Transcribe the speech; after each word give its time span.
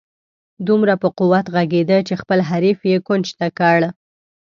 دومره 0.67 0.93
په 1.01 1.07
قوت 1.17 1.45
ږغېده 1.55 1.97
چې 2.07 2.13
خپل 2.21 2.39
حریف 2.49 2.79
یې 2.91 2.97
کونج 3.07 3.27
ته 3.39 3.47
کړ. 3.59 3.79